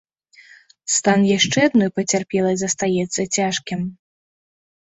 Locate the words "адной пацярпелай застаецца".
1.69-3.21